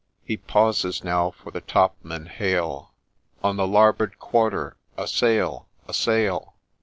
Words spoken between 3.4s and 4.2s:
—'On the larboard